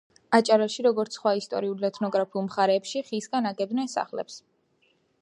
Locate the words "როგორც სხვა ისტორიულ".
0.85-1.87